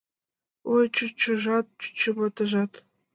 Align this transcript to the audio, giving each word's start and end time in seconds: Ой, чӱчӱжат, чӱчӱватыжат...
Ой, 0.73 0.85
чӱчӱжат, 0.95 1.65
чӱчӱватыжат... 1.81 2.73